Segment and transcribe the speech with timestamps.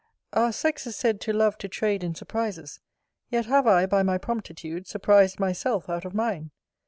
[0.33, 2.79] Our sex is said to love to trade in surprises:
[3.29, 6.49] yet have I, by my promptitude, surprised myself out of mine.